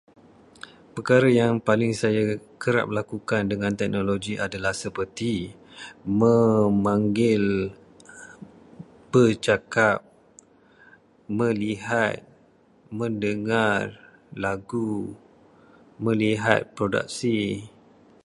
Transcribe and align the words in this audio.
Perkara 0.97 1.29
yang 1.41 1.53
paling 1.67 1.93
kerap 2.61 2.87
saya 2.91 2.97
lakukan 2.97 3.43
dengan 3.51 3.73
teknologi 3.81 4.33
adalah 4.45 4.73
seperti 4.83 5.33
memanggil, 6.09 7.69
bercakap, 9.13 9.99
melihat, 11.39 12.15
mendengar 12.97 13.79
lagu, 14.45 14.93
melihat 16.05 16.61
produksi. 16.77 17.39